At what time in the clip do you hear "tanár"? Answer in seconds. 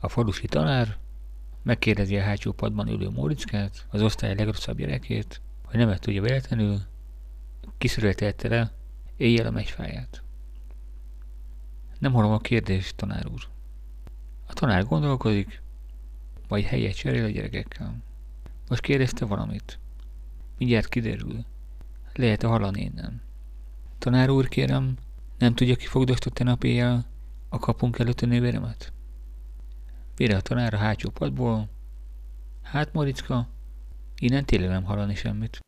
0.46-0.96, 12.96-13.26, 14.52-14.84, 23.98-24.30, 30.40-30.74